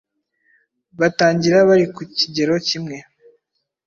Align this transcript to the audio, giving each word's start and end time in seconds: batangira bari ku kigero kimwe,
batangira 0.99 1.57
bari 1.67 1.85
ku 1.95 2.01
kigero 2.17 2.55
kimwe, 2.67 2.97